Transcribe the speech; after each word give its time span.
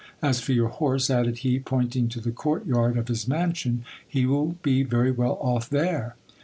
As 0.19 0.39
for 0.41 0.51
your 0.51 0.69
horse, 0.69 1.11
added 1.11 1.37
he, 1.45 1.59
pointing 1.59 2.09
to 2.09 2.19
the 2.19 2.31
court 2.31 2.65
yard 2.65 2.97
of 2.97 3.07
his 3.07 3.27
mansion, 3.27 3.85
he 4.07 4.25
will 4.25 4.57
be 4.63 4.81
very 4.81 5.11
well 5.11 5.37
off 5.43 5.69
there. 5.69 6.15